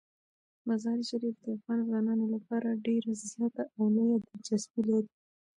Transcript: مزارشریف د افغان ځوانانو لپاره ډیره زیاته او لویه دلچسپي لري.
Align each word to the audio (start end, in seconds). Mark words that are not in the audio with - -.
مزارشریف 0.67 1.35
د 1.41 1.45
افغان 1.57 1.79
ځوانانو 1.87 2.25
لپاره 2.35 2.79
ډیره 2.85 3.11
زیاته 3.21 3.63
او 3.75 3.83
لویه 3.95 4.17
دلچسپي 4.25 4.81
لري. 4.89 5.11